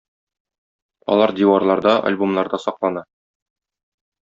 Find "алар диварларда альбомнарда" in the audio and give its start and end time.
1.15-2.61